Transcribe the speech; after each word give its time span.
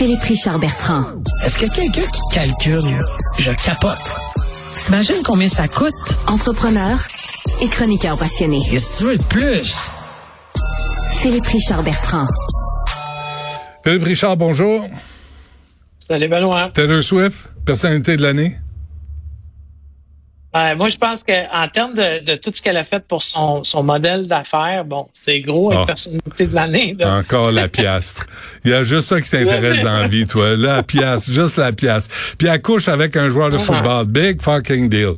Philippe 0.00 0.22
Richard 0.22 0.58
Bertrand. 0.58 1.04
Est-ce 1.44 1.58
que 1.58 1.66
quelqu'un 1.66 2.00
qui 2.00 2.20
calcule, 2.32 2.98
je 3.38 3.52
capote. 3.52 3.98
T'imagines 4.72 5.22
combien 5.22 5.46
ça 5.46 5.68
coûte? 5.68 5.92
Entrepreneur 6.26 6.98
et 7.60 7.68
chroniqueur 7.68 8.16
passionné. 8.16 8.60
Qu'est-ce 8.70 8.94
que 8.94 8.98
tu 8.98 9.04
veux 9.04 9.18
de 9.18 9.22
plus? 9.24 9.90
Philippe 11.18 11.44
Richard 11.44 11.82
Bertrand. 11.82 12.26
Philippe 13.84 14.04
Richard, 14.04 14.38
bonjour. 14.38 14.88
Salut 16.08 16.28
Benoît. 16.28 16.70
Taylor 16.72 17.02
Swift, 17.02 17.50
personnalité 17.66 18.16
de 18.16 18.22
l'année? 18.22 18.56
Euh, 20.56 20.74
moi, 20.74 20.90
je 20.90 20.96
pense 20.96 21.22
qu'en 21.22 21.68
termes 21.68 21.94
de, 21.94 22.24
de, 22.24 22.34
tout 22.34 22.50
ce 22.52 22.60
qu'elle 22.60 22.76
a 22.76 22.82
fait 22.82 22.98
pour 23.06 23.22
son, 23.22 23.62
son 23.62 23.84
modèle 23.84 24.26
d'affaires, 24.26 24.84
bon, 24.84 25.06
c'est 25.12 25.40
gros, 25.40 25.70
une 25.70 25.78
Ah. 25.82 25.86
personnalité 25.86 26.46
de 26.48 26.54
l'année. 26.54 26.96
Encore 27.04 27.52
la 27.52 27.68
piastre. 27.68 28.26
Il 28.64 28.72
y 28.72 28.74
a 28.74 28.82
juste 28.82 29.06
ça 29.08 29.20
qui 29.20 29.30
t'intéresse 29.30 29.82
dans 29.84 30.00
la 30.00 30.08
vie, 30.08 30.26
toi. 30.26 30.56
La 30.56 30.82
piastre, 30.82 31.32
juste 31.32 31.56
la 31.56 31.70
piastre. 31.72 32.12
Puis 32.36 32.48
elle 32.48 32.60
couche 32.60 32.88
avec 32.88 33.16
un 33.16 33.28
joueur 33.30 33.50
de 33.50 33.58
football. 33.58 34.06
Big 34.06 34.42
fucking 34.42 34.88
deal. 34.88 35.12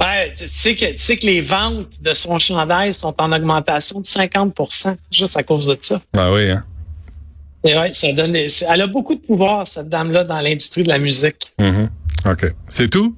Ouais, 0.00 0.32
tu, 0.36 0.46
sais 0.46 0.76
que, 0.76 0.84
tu 0.92 0.98
sais 0.98 1.16
que 1.16 1.26
les 1.26 1.40
ventes 1.40 2.00
de 2.02 2.12
son 2.12 2.38
chandail 2.38 2.92
sont 2.92 3.14
en 3.18 3.32
augmentation 3.32 4.00
de 4.00 4.06
50% 4.06 4.96
juste 5.10 5.36
à 5.36 5.42
cause 5.42 5.66
de 5.66 5.78
ça. 5.80 6.00
Ah 6.16 6.30
oui, 6.30 6.50
hein? 6.50 6.62
C'est 7.64 7.74
vrai, 7.74 7.92
ça 7.92 8.12
donne 8.12 8.32
des- 8.32 8.62
elle 8.70 8.82
a 8.82 8.86
beaucoup 8.86 9.14
de 9.16 9.20
pouvoir, 9.20 9.66
cette 9.66 9.88
dame-là, 9.88 10.22
dans 10.24 10.38
l'industrie 10.40 10.82
de 10.84 10.88
la 10.88 10.98
musique. 10.98 11.52
Mhm. 11.58 11.88
OK. 12.30 12.54
C'est 12.68 12.88
tout? 12.90 13.16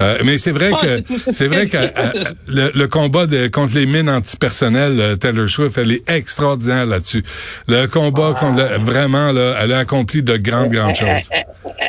Euh, 0.00 0.18
mais 0.24 0.38
c'est 0.38 0.50
vrai 0.50 0.70
Ah, 0.74 0.78
que 0.84 1.18
c'est 1.18 1.46
vrai 1.48 1.68
que 1.68 1.76
euh, 1.76 1.88
fait. 1.88 2.24
le, 2.48 2.72
le 2.74 2.88
combat 2.88 3.26
de, 3.26 3.46
contre 3.46 3.74
les 3.76 3.86
mines 3.86 4.08
antipersonnelles, 4.10 4.98
euh, 5.00 5.16
Taylor 5.16 5.48
Swift, 5.48 5.78
elle 5.78 5.92
est 5.92 6.10
extraordinaire 6.10 6.84
là-dessus. 6.86 7.22
Le 7.68 7.86
combat 7.86 8.34
contre 8.38 8.58
le- 8.58 8.78
vraiment 8.84 9.30
là, 9.30 9.56
elle 9.60 9.72
a 9.72 9.78
accompli 9.78 10.22
de 10.22 10.36
grandes 10.36 10.70
grandes 10.72 10.96
choses. 10.96 11.28
Eh, 11.32 11.36
eh, 11.36 11.44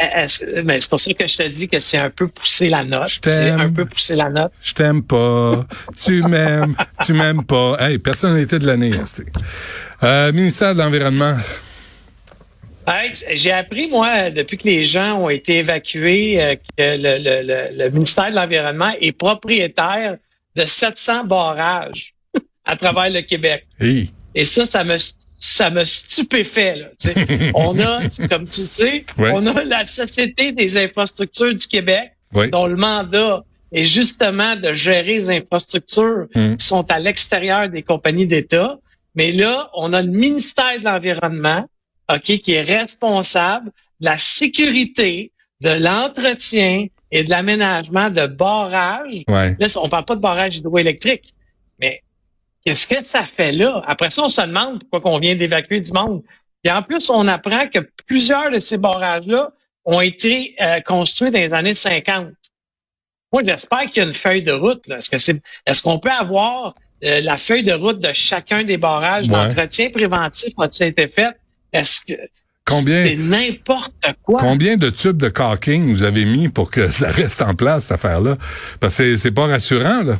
eh, 0.00 0.04
eh, 0.24 0.44
eh, 0.58 0.62
Mais 0.62 0.80
c'est 0.80 0.88
pour 0.90 1.00
ça 1.00 1.12
que 1.12 1.26
je 1.26 1.36
te 1.38 1.48
dis 1.48 1.68
que 1.68 1.80
c'est 1.80 1.98
un 1.98 2.10
peu 2.10 2.28
pousser 2.28 2.68
la 2.68 2.84
note. 2.84 3.08
Je 3.08 3.18
t'aime. 3.18 3.32
C'est 3.34 3.50
un 3.64 3.70
peu 3.70 3.84
pousser 3.84 4.14
la 4.14 4.28
note. 4.30 4.52
Je 4.62 4.72
t'aime 4.74 5.02
pas, 5.02 5.66
tu 6.00 6.22
m'aimes, 6.22 6.74
tu 7.04 7.12
m'aimes 7.14 7.44
pas. 7.44 7.76
Hey, 7.80 7.98
personnalité 7.98 8.60
de 8.60 8.66
l'année. 8.66 8.92
Euh, 10.04 10.32
ministère 10.32 10.72
de 10.74 10.78
l'environnement. 10.80 11.34
Hey, 12.88 13.12
J'ai 13.34 13.52
appris, 13.52 13.86
moi, 13.88 14.30
depuis 14.30 14.56
que 14.56 14.66
les 14.66 14.84
gens 14.84 15.18
ont 15.24 15.28
été 15.28 15.58
évacués, 15.58 16.42
euh, 16.42 16.54
que 16.56 16.96
le, 16.96 17.18
le- 17.18 17.42
le- 17.46 17.76
le 17.84 17.90
ministère 17.90 18.30
de 18.30 18.36
l'Environnement 18.36 18.92
est 19.00 19.12
propriétaire 19.12 20.16
de 20.56 20.64
700 20.64 21.24
barrages 21.24 22.14
à 22.64 22.76
travers 22.76 23.10
le 23.10 23.20
Québec. 23.20 23.66
Et 24.34 24.44
ça, 24.44 24.64
ça 24.64 24.84
me, 24.84 24.96
ça 24.98 25.68
me 25.70 25.84
stupéfait. 25.84 26.76
Là, 26.76 26.88
on 27.54 27.78
a, 27.78 28.00
comme 28.30 28.46
tu 28.46 28.64
sais, 28.64 29.04
Ouais. 29.18 29.30
on 29.34 29.46
a 29.46 29.64
la 29.64 29.84
Société 29.84 30.52
des 30.52 30.76
infrastructures 30.78 31.54
du 31.54 31.66
Québec, 31.66 32.12
dont 32.50 32.66
le 32.66 32.76
mandat 32.76 33.44
est 33.70 33.84
justement 33.84 34.56
de 34.56 34.72
gérer 34.72 35.18
les 35.18 35.30
infrastructures 35.30 36.26
Mm. 36.34 36.56
qui 36.56 36.66
sont 36.66 36.90
à 36.90 36.98
l'extérieur 36.98 37.68
des 37.68 37.82
compagnies 37.82 38.26
d'État. 38.26 38.78
Mais 39.14 39.30
là, 39.32 39.68
on 39.74 39.92
a 39.92 40.00
le 40.00 40.08
ministère 40.10 40.78
de 40.78 40.84
l'Environnement, 40.84 41.66
OK, 42.12 42.22
qui 42.40 42.52
est 42.52 42.62
responsable 42.62 43.70
de 44.00 44.06
la 44.06 44.18
sécurité, 44.18 45.32
de 45.60 45.70
l'entretien 45.70 46.86
et 47.10 47.24
de 47.24 47.30
l'aménagement 47.30 48.10
de 48.10 48.26
barrages. 48.26 49.24
Ouais. 49.28 49.56
Là, 49.58 49.66
on 49.82 49.88
parle 49.88 50.04
pas 50.04 50.16
de 50.16 50.20
barrages 50.20 50.56
hydroélectriques, 50.58 51.34
mais 51.80 52.02
qu'est-ce 52.64 52.86
que 52.86 53.02
ça 53.02 53.24
fait 53.24 53.52
là? 53.52 53.82
Après 53.86 54.10
ça, 54.10 54.22
on 54.24 54.28
se 54.28 54.40
demande 54.40 54.80
pourquoi 54.80 55.00
qu'on 55.00 55.18
vient 55.18 55.34
d'évacuer 55.34 55.80
du 55.80 55.92
monde. 55.92 56.22
Et 56.64 56.70
en 56.70 56.82
plus, 56.82 57.08
on 57.10 57.26
apprend 57.28 57.66
que 57.68 57.80
plusieurs 58.06 58.50
de 58.50 58.58
ces 58.58 58.78
barrages-là 58.78 59.52
ont 59.84 60.00
été 60.00 60.54
euh, 60.60 60.80
construits 60.80 61.30
dans 61.30 61.38
les 61.40 61.54
années 61.54 61.74
50. 61.74 62.28
Moi, 63.32 63.42
j'espère 63.44 63.82
qu'il 63.90 64.02
y 64.02 64.06
a 64.06 64.08
une 64.08 64.14
feuille 64.14 64.42
de 64.42 64.52
route. 64.52 64.82
Est-ce 64.90 65.10
que 65.10 65.18
c'est, 65.18 65.40
est-ce 65.66 65.82
qu'on 65.82 65.98
peut 65.98 66.10
avoir 66.10 66.74
euh, 67.04 67.20
la 67.20 67.36
feuille 67.38 67.62
de 67.62 67.72
route 67.72 68.00
de 68.00 68.12
chacun 68.12 68.64
des 68.64 68.76
barrages 68.76 69.28
Ouais. 69.28 69.32
d'entretien 69.32 69.90
préventif 69.90 70.52
a-t-il 70.58 70.88
été 70.88 71.06
fait? 71.08 71.36
Est-ce 71.72 72.00
que 72.06 72.14
Combien- 72.64 73.04
c'est 73.04 73.16
n'importe 73.16 74.06
quoi? 74.22 74.40
Combien 74.40 74.76
de 74.76 74.90
tubes 74.90 75.16
de 75.16 75.28
caulking 75.28 75.90
vous 75.92 76.02
avez 76.02 76.24
mis 76.24 76.48
pour 76.48 76.70
que 76.70 76.90
ça 76.90 77.10
reste 77.10 77.40
en 77.42 77.54
place, 77.54 77.84
cette 77.84 77.92
affaire-là? 77.92 78.36
Parce 78.80 78.96
que 78.96 79.04
c'est- 79.04 79.16
c'est 79.16 79.30
pas 79.32 79.46
rassurant, 79.46 80.02
là. 80.02 80.18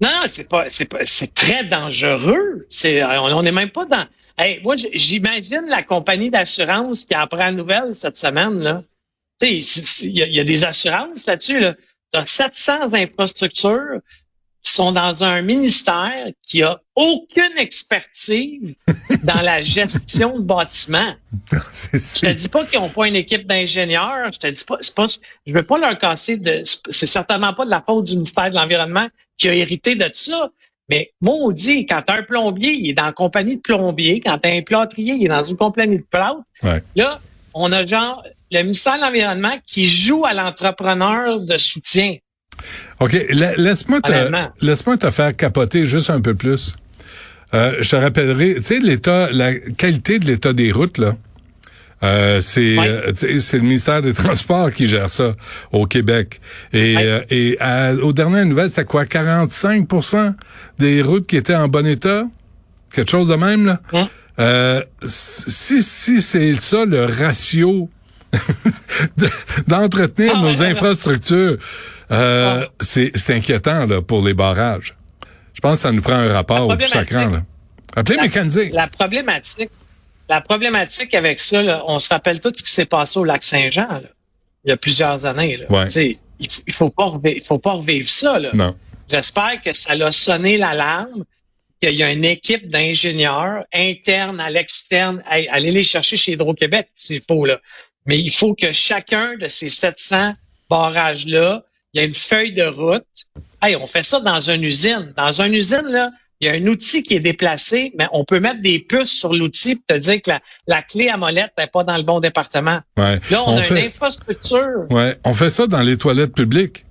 Non, 0.00 0.10
non, 0.10 0.22
c'est 0.26 0.48
pas, 0.48 0.66
c'est 0.70 0.84
pas, 0.84 0.98
c'est 1.04 1.32
très 1.32 1.64
dangereux. 1.64 2.66
C'est, 2.68 3.02
on 3.02 3.42
n'est 3.42 3.52
même 3.52 3.70
pas 3.70 3.86
dans. 3.86 4.04
Hey, 4.38 4.60
moi, 4.62 4.74
j'imagine 4.92 5.64
la 5.68 5.82
compagnie 5.82 6.28
d'assurance 6.28 7.04
qui 7.06 7.14
apprend 7.14 7.38
la 7.38 7.52
nouvelle 7.52 7.94
cette 7.94 8.18
semaine 8.18 8.60
là. 8.62 8.82
Tu 9.40 9.46
sais, 9.48 9.60
c'est- 9.62 9.86
c'est- 9.86 10.06
il 10.06 10.16
y, 10.16 10.22
a- 10.22 10.26
il 10.26 10.34
y 10.34 10.40
a 10.40 10.44
des 10.44 10.64
assurances 10.64 11.26
là-dessus 11.26 11.60
là. 11.60 11.74
T'as 12.12 12.26
700 12.26 12.92
infrastructures 12.92 14.00
qui 14.62 14.72
sont 14.72 14.92
dans 14.92 15.24
un 15.24 15.40
ministère 15.40 16.26
qui 16.42 16.62
a 16.62 16.78
aucune 16.94 17.56
expertise 17.56 18.74
dans 19.22 19.40
la 19.40 19.62
gestion 19.62 20.38
de 20.38 20.42
bâtiments. 20.44 21.14
Je 21.92 22.20
te 22.20 22.32
dis 22.32 22.48
pas 22.48 22.64
qu'ils 22.64 22.80
n'ont 22.80 22.88
pas 22.88 23.08
une 23.08 23.16
équipe 23.16 23.46
d'ingénieurs. 23.46 24.30
Je 24.32 24.38
te 24.38 24.46
dis 24.46 24.64
pas, 24.64 24.78
je 25.46 25.52
veux 25.52 25.62
pas 25.62 25.78
leur 25.78 25.98
casser 25.98 26.36
de, 26.36 26.62
c'est 26.90 27.06
certainement 27.06 27.54
pas 27.54 27.64
de 27.64 27.70
la 27.70 27.82
faute 27.82 28.04
du 28.04 28.14
ministère 28.14 28.50
de 28.50 28.54
l'Environnement 28.56 29.08
qui 29.36 29.48
a 29.48 29.54
hérité 29.54 29.94
de 29.94 30.08
ça. 30.12 30.50
Mais 30.88 31.10
maudit, 31.20 31.84
quand 31.86 32.02
t'as 32.06 32.18
un 32.18 32.22
plombier, 32.22 32.72
il 32.72 32.90
est 32.90 32.94
dans 32.94 33.06
la 33.06 33.12
compagnie 33.12 33.56
de 33.56 33.60
plombier. 33.60 34.20
Quand 34.24 34.38
t'as 34.38 34.56
un 34.56 34.62
plâtrier, 34.62 35.14
il 35.14 35.24
est 35.24 35.28
dans 35.28 35.42
une 35.42 35.56
compagnie 35.56 35.98
de 35.98 36.06
plâtre. 36.08 36.40
Ouais. 36.62 36.82
Là, 36.94 37.20
on 37.54 37.72
a 37.72 37.84
genre 37.84 38.22
le 38.52 38.62
ministère 38.62 38.96
de 38.96 39.00
l'Environnement 39.02 39.56
qui 39.66 39.88
joue 39.88 40.24
à 40.24 40.32
l'entrepreneur 40.32 41.40
de 41.40 41.56
soutien. 41.56 42.16
OK, 43.00 43.16
la- 43.30 43.54
laisse-moi 43.56 44.00
te, 44.00 44.64
laisse-moi 44.64 44.96
te 44.96 45.10
faire 45.10 45.34
capoter 45.36 45.86
juste 45.86 46.10
un 46.10 46.20
peu 46.20 46.34
plus. 46.34 46.74
Euh, 47.54 47.76
je 47.80 47.88
te 47.90 47.96
rappellerai, 47.96 48.56
tu 48.56 48.62
sais, 48.62 48.78
l'état, 48.80 49.30
la 49.32 49.54
qualité 49.54 50.18
de 50.18 50.26
l'état 50.26 50.52
des 50.52 50.72
routes, 50.72 50.98
là. 50.98 51.16
Euh, 52.02 52.40
c'est 52.42 52.76
euh, 52.78 53.12
c'est 53.40 53.56
le 53.56 53.62
ministère 53.62 54.02
des 54.02 54.12
Transports 54.22 54.70
qui 54.70 54.86
gère 54.86 55.08
ça 55.08 55.34
au 55.72 55.86
Québec. 55.86 56.40
Et, 56.74 56.96
euh, 56.98 57.20
et 57.30 57.56
à- 57.58 57.94
aux 57.94 58.12
dernières 58.12 58.44
nouvelles, 58.44 58.68
c'est 58.70 58.84
quoi, 58.84 59.04
45% 59.06 60.34
des 60.78 61.00
routes 61.02 61.26
qui 61.26 61.36
étaient 61.38 61.54
en 61.54 61.68
bon 61.68 61.86
état? 61.86 62.24
Quelque 62.92 63.10
chose 63.10 63.28
de 63.28 63.34
même, 63.36 63.64
là? 63.64 63.80
Euh, 64.38 64.82
si 65.04 65.82
si 65.82 66.20
c'est 66.20 66.60
ça 66.60 66.84
le 66.84 67.06
ratio 67.06 67.88
de- 69.16 69.28
d'entretenir 69.66 70.32
Ah, 70.36 70.40
nos 70.42 70.62
infrastructures, 70.62 71.56
euh, 72.10 72.60
Ah. 72.62 72.68
c'est 72.80 73.10
c'est 73.14 73.34
inquiétant 73.34 73.86
là, 73.86 74.02
pour 74.02 74.22
les 74.26 74.34
barrages. 74.34 74.95
Je 75.56 75.60
pense 75.60 75.72
que 75.74 75.78
ça 75.80 75.92
nous 75.92 76.02
prend 76.02 76.12
un 76.14 76.32
rapport 76.32 76.60
du 76.60 76.76
problématique- 76.84 77.12
sacrant. 77.12 77.30
Là. 77.30 77.42
Appelez 77.96 78.16
La- 78.16 78.22
mécanisé. 78.22 78.68
La 78.70 78.86
problématique, 78.88 79.70
la 80.28 80.40
problématique 80.40 81.14
avec 81.14 81.40
ça, 81.40 81.62
là, 81.62 81.82
on 81.86 81.98
se 81.98 82.08
rappelle 82.10 82.40
tout 82.40 82.52
ce 82.54 82.62
qui 82.62 82.70
s'est 82.70 82.84
passé 82.86 83.18
au 83.18 83.24
lac 83.24 83.42
Saint-Jean 83.42 83.88
là, 83.88 84.02
il 84.64 84.68
y 84.68 84.72
a 84.72 84.76
plusieurs 84.76 85.24
années. 85.26 85.56
Là. 85.56 85.66
Ouais. 85.70 85.84
Tu 85.86 85.90
sais, 85.90 86.18
Il, 86.38 86.48
il 86.66 86.72
faut 86.74 86.90
pas 86.90 87.04
revivre, 87.06 87.36
il 87.36 87.44
faut 87.44 87.58
pas 87.58 87.72
revivre 87.72 88.08
ça. 88.08 88.38
Là. 88.38 88.50
Non. 88.52 88.76
J'espère 89.10 89.62
que 89.64 89.72
ça 89.72 89.94
l'a 89.94 90.12
sonné 90.12 90.58
l'alarme, 90.58 91.24
qu'il 91.80 91.94
y 91.94 92.02
a 92.02 92.10
une 92.12 92.24
équipe 92.26 92.68
d'ingénieurs 92.68 93.64
internes 93.72 94.40
à 94.40 94.50
l'externe. 94.50 95.22
Allez 95.26 95.70
les 95.70 95.84
chercher 95.84 96.16
chez 96.18 96.32
Hydro-Québec 96.32 96.88
s'il 96.94 97.22
faut. 97.26 97.46
Là. 97.46 97.58
Mais 98.04 98.18
il 98.18 98.30
faut 98.32 98.54
que 98.54 98.72
chacun 98.72 99.36
de 99.36 99.48
ces 99.48 99.70
700 99.70 100.34
barrages-là, 100.68 101.64
il 101.96 102.00
y 102.00 102.02
a 102.02 102.04
une 102.04 102.14
feuille 102.14 102.52
de 102.52 102.64
route. 102.64 103.06
Hey, 103.62 103.74
on 103.74 103.86
fait 103.86 104.02
ça 104.02 104.20
dans 104.20 104.50
une 104.50 104.62
usine. 104.64 105.14
Dans 105.16 105.40
une 105.40 105.54
usine, 105.54 105.86
là, 105.88 106.10
il 106.40 106.46
y 106.46 106.50
a 106.50 106.52
un 106.52 106.66
outil 106.66 107.02
qui 107.02 107.14
est 107.14 107.20
déplacé, 107.20 107.94
mais 107.98 108.06
on 108.12 108.22
peut 108.26 108.38
mettre 108.38 108.60
des 108.60 108.78
puces 108.80 109.18
sur 109.18 109.32
l'outil 109.32 109.76
pour 109.76 109.86
te 109.86 109.98
dire 109.98 110.20
que 110.20 110.28
la, 110.28 110.40
la 110.68 110.82
clé 110.82 111.08
à 111.08 111.16
molette 111.16 111.52
n'est 111.56 111.68
pas 111.68 111.84
dans 111.84 111.96
le 111.96 112.02
bon 112.02 112.20
département. 112.20 112.80
Ouais. 112.98 113.18
Là, 113.30 113.42
on, 113.46 113.56
a 113.56 113.62
fait, 113.62 113.80
une 113.80 113.86
infrastructure. 113.86 114.84
ouais, 114.90 115.16
on 115.24 115.32
fait 115.32 115.48
ça 115.48 115.66
dans 115.66 115.80
les 115.80 115.96
toilettes 115.96 116.34
publiques. 116.34 116.84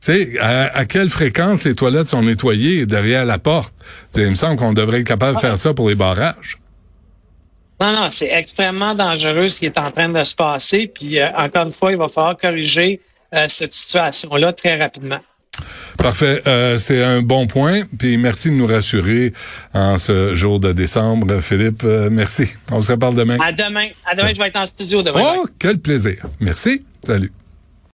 Tu 0.00 0.12
sais, 0.12 0.38
à, 0.38 0.76
à 0.76 0.84
quelle 0.84 1.08
fréquence 1.08 1.64
les 1.64 1.74
toilettes 1.74 2.06
sont 2.06 2.22
nettoyées 2.22 2.86
derrière 2.86 3.24
la 3.24 3.40
porte? 3.40 3.74
Il 4.14 4.30
me 4.30 4.36
semble 4.36 4.58
qu'on 4.58 4.74
devrait 4.74 5.00
être 5.00 5.08
capable 5.08 5.34
de 5.34 5.40
faire 5.40 5.58
ça 5.58 5.74
pour 5.74 5.88
les 5.88 5.96
barrages. 5.96 6.58
Non, 7.80 7.92
non, 7.92 8.10
c'est 8.10 8.30
extrêmement 8.30 8.94
dangereux 8.94 9.48
ce 9.48 9.58
qui 9.58 9.66
est 9.66 9.78
en 9.78 9.90
train 9.90 10.08
de 10.08 10.22
se 10.22 10.36
passer. 10.36 10.86
Puis, 10.86 11.18
euh, 11.18 11.26
encore 11.36 11.66
une 11.66 11.72
fois, 11.72 11.90
il 11.90 11.98
va 11.98 12.06
falloir 12.06 12.36
corriger 12.36 13.00
euh, 13.34 13.46
cette 13.48 13.74
situation-là 13.74 14.52
très 14.52 14.76
rapidement. 14.76 15.20
Parfait. 15.98 16.42
Euh, 16.46 16.78
c'est 16.78 17.02
un 17.02 17.22
bon 17.22 17.46
point. 17.46 17.82
Puis 17.98 18.16
merci 18.16 18.50
de 18.50 18.54
nous 18.54 18.66
rassurer 18.66 19.32
en 19.72 19.98
ce 19.98 20.34
jour 20.34 20.60
de 20.60 20.72
décembre. 20.72 21.40
Philippe, 21.40 21.82
euh, 21.84 22.10
merci. 22.10 22.48
On 22.70 22.80
se 22.80 22.92
reparle 22.92 23.14
demain. 23.14 23.38
À 23.40 23.52
demain. 23.52 23.88
À 24.04 24.14
demain, 24.14 24.32
je 24.34 24.38
vais 24.38 24.48
être 24.48 24.56
en 24.56 24.66
studio 24.66 25.02
demain. 25.02 25.22
Oh, 25.22 25.46
quel 25.58 25.78
plaisir. 25.78 26.24
Merci. 26.40 26.84
Salut. 27.04 27.32